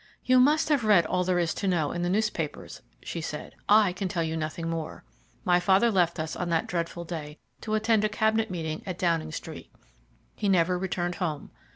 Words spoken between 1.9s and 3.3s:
in the newspapers," she